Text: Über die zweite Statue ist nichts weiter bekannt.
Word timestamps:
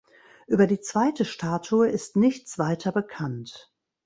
Über 0.47 0.65
die 0.65 0.79
zweite 0.79 1.25
Statue 1.25 1.87
ist 1.87 2.15
nichts 2.15 2.57
weiter 2.57 2.91
bekannt. 2.91 3.71